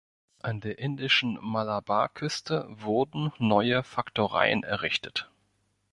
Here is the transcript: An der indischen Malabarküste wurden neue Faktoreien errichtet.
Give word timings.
An 0.41 0.61
der 0.61 0.79
indischen 0.79 1.37
Malabarküste 1.39 2.65
wurden 2.69 3.31
neue 3.37 3.83
Faktoreien 3.83 4.63
errichtet. 4.63 5.29